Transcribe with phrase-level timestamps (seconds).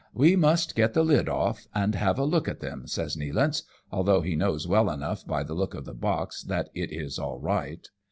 [0.25, 3.61] "We must get the lid off it, and have a look at them," says Nealance,
[3.91, 7.37] although he knows well enough by the look of the box that it is all
[7.39, 7.87] right.